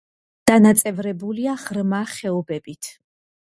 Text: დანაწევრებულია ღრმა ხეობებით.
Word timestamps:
დანაწევრებულია 0.51 1.55
ღრმა 1.65 2.01
ხეობებით. 2.17 2.93